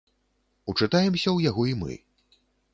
[0.73, 1.93] Учытаемся ў яго і мы.